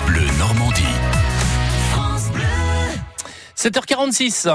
[0.00, 0.82] France Bleu Normandie.
[3.56, 4.48] 7h46.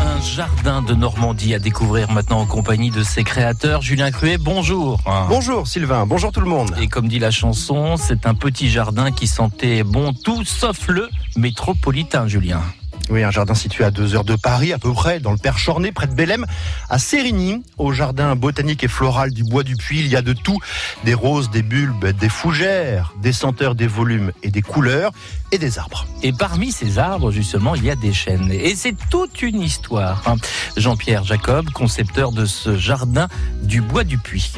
[0.00, 3.82] Un jardin de Normandie à découvrir maintenant en compagnie de ses créateurs.
[3.82, 5.00] Julien Cruet, bonjour.
[5.28, 6.74] Bonjour Sylvain, bonjour tout le monde.
[6.80, 11.08] Et comme dit la chanson, c'est un petit jardin qui sentait bon tout sauf le
[11.36, 12.62] métropolitain, Julien.
[13.08, 15.92] Oui, un jardin situé à deux heures de Paris, à peu près, dans le Perchorné,
[15.92, 16.44] près de Bélem,
[16.90, 20.00] à Sérigny, au jardin botanique et floral du Bois du Puy.
[20.00, 20.58] Il y a de tout,
[21.04, 25.12] des roses, des bulbes, des fougères, des senteurs, des volumes et des couleurs,
[25.52, 26.04] et des arbres.
[26.24, 28.50] Et parmi ces arbres, justement, il y a des chênes.
[28.50, 30.22] Et c'est toute une histoire.
[30.26, 30.34] hein.
[30.76, 33.28] Jean-Pierre Jacob, concepteur de ce jardin
[33.62, 34.52] du Bois du Puy.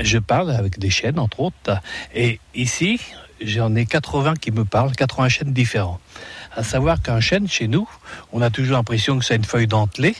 [0.00, 1.80] Je parle avec des chênes, entre autres.
[2.12, 2.98] Et ici,
[3.44, 6.00] j'en ai 80 qui me parlent, 80 chênes différents.
[6.54, 7.88] À savoir qu'un chêne, chez nous,
[8.32, 10.14] on a toujours l'impression que c'est une feuille dentelée.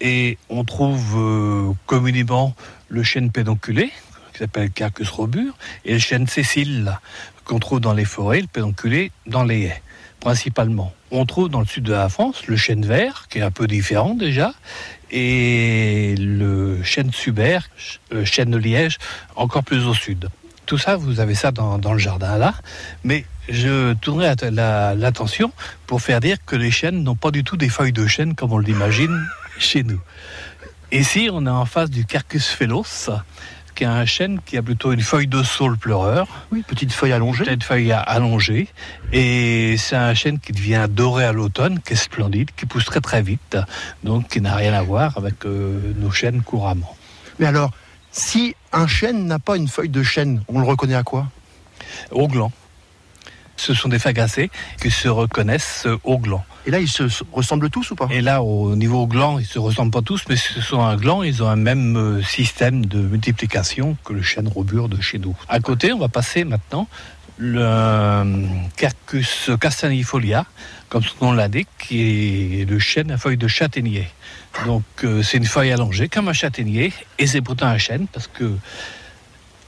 [0.00, 2.54] Et on trouve euh, communément
[2.88, 3.90] le chêne pédonculé,
[4.32, 6.98] qui s'appelle Quercus robur, et le chêne Cécile,
[7.44, 9.82] qu'on trouve dans les forêts, le pédonculé dans les haies,
[10.20, 10.92] principalement.
[11.10, 13.66] On trouve dans le sud de la France le chêne vert, qui est un peu
[13.66, 14.52] différent déjà,
[15.10, 18.98] et le chêne suber, ch- euh, chêne de liège,
[19.36, 20.28] encore plus au sud.
[20.66, 22.54] Tout ça, vous avez ça dans, dans le jardin là,
[23.04, 25.52] mais je tournerai att- la- l'attention
[25.86, 28.52] pour faire dire que les chênes n'ont pas du tout des feuilles de chêne comme
[28.52, 29.16] on l'imagine
[29.58, 30.00] chez nous.
[30.92, 33.08] Ici, on est en face du Carcus phellos,
[33.76, 37.12] qui est un chêne qui a plutôt une feuille de saule pleureur, Oui, petite feuille
[37.12, 37.44] allongée.
[37.44, 38.68] peut-être feuille allongée.
[39.12, 43.00] Et c'est un chêne qui devient doré à l'automne, qui est splendide, qui pousse très
[43.00, 43.56] très vite,
[44.02, 46.96] donc qui n'a rien à voir avec euh, nos chênes couramment.
[47.38, 47.70] Mais alors,
[48.16, 51.28] si un chêne n'a pas une feuille de chêne, on le reconnaît à quoi?
[52.10, 52.50] Au gland.
[53.56, 54.50] Ce sont des fagacées
[54.82, 56.44] qui se reconnaissent euh, au gland.
[56.66, 58.08] Et là, ils se se ressemblent tous ou pas?
[58.10, 61.22] Et là, au niveau gland, ils se ressemblent pas tous, mais ce sont un gland,
[61.22, 65.36] ils ont un même euh, système de multiplication que le chêne robur de chez nous.
[65.48, 66.88] À côté, on va passer maintenant
[67.38, 68.24] le euh,
[68.76, 70.46] Quercus castagnifolia,
[70.88, 74.08] comme son nom l'indique, qui est le chêne à feuilles de châtaignier.
[74.64, 78.26] Donc, euh, c'est une feuille allongée comme un châtaignier, et c'est pourtant un chêne parce
[78.26, 78.56] que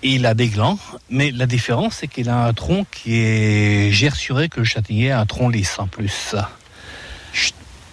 [0.03, 0.79] il a des glands,
[1.11, 5.21] mais la différence, c'est qu'il a un tronc qui est gersuré que le châtaignier a
[5.21, 6.37] un tronc lisse en plus.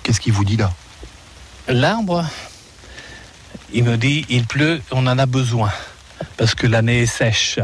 [0.04, 0.72] Qu'est-ce qu'il vous dit là?
[1.68, 2.24] L'arbre,
[3.74, 5.72] il me dit, il pleut, on en a besoin,
[6.38, 7.60] parce que l'année est sèche.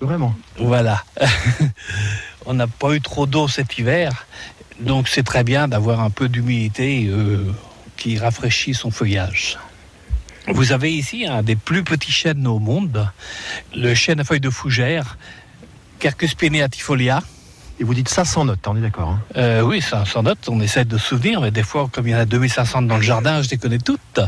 [0.00, 1.02] Vraiment Voilà.
[2.46, 4.26] on n'a pas eu trop d'eau cet hiver,
[4.80, 7.52] donc c'est très bien d'avoir un peu d'humidité euh,
[7.96, 9.58] qui rafraîchit son feuillage.
[10.48, 13.08] Vous avez ici un des plus petits chênes au monde,
[13.74, 15.16] le chêne à feuilles de fougère,
[15.98, 17.22] Quercus pineatifolia.
[17.80, 19.20] Et vous dites ça sans note, on est d'accord hein?
[19.36, 22.12] Euh, oui, ça, sans doute, on essaie de se souvenir, mais des fois, comme il
[22.12, 24.20] y en a 2500 dans le jardin, je les connais toutes.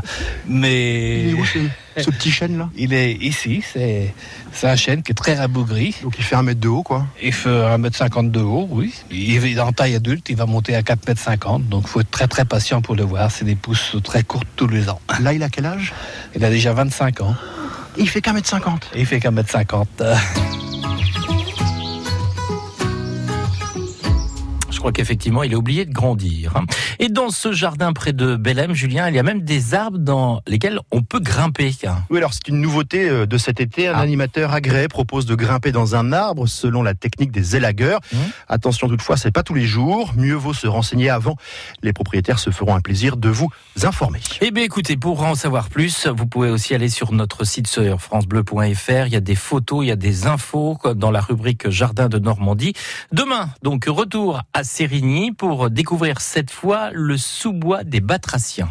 [0.49, 1.59] Mais Il est où ce,
[2.03, 2.69] ce petit chêne là?
[2.77, 4.13] Il est ici, c'est
[4.65, 5.95] un chêne qui est très rabougri.
[6.03, 7.07] Donc il fait un mètre de haut, quoi.
[7.23, 8.93] Il fait 1m50 de haut, oui.
[9.13, 12.27] Il est en taille adulte, il va monter à 4m50, donc il faut être très
[12.27, 13.31] très patient pour le voir.
[13.31, 15.01] C'est des pousses très courtes tous les ans.
[15.21, 15.93] Là, il a quel âge?
[16.35, 17.37] Il a déjà 25 ans
[17.97, 18.91] Il fait qu'un mètre cinquante.
[18.93, 20.03] et il fait qu'un mètre 50.
[24.87, 26.57] crois qu'effectivement, il a oublié de grandir.
[26.57, 26.65] hein.
[27.01, 30.43] Et dans ce jardin près de Bélem, Julien, il y a même des arbres dans
[30.47, 31.75] lesquels on peut grimper.
[31.89, 32.05] hein.
[32.09, 33.89] Oui, alors c'est une nouveauté euh, de cet été.
[33.89, 34.01] Un Ah.
[34.03, 37.99] animateur agréé propose de grimper dans un arbre selon la technique des élagueurs.
[38.13, 38.17] Mmh.
[38.49, 40.13] Attention toutefois, c'est pas tous les jours.
[40.17, 41.35] Mieux vaut se renseigner avant.
[41.83, 43.49] Les propriétaires se feront un plaisir de vous
[43.83, 44.21] informer.
[44.41, 48.01] Eh bien, écoutez, pour en savoir plus, vous pouvez aussi aller sur notre site sur
[48.01, 49.07] francebleu.fr.
[49.09, 52.21] Il y a des photos, il y a des infos dans la rubrique Jardin de
[52.21, 52.75] Normandie.
[53.11, 54.63] Demain, donc, retour à
[55.39, 58.69] Pour découvrir cette fois le sous-bois des Batraciens.